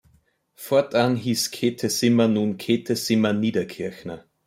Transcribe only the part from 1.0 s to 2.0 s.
hieß Käte